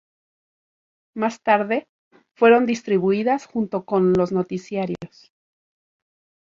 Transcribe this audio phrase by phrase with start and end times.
[1.15, 1.87] Más tarde,
[2.35, 5.31] fueron distribuidas junto con los noticiarios.